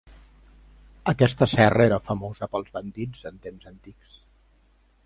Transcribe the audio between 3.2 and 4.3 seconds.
en temps antics.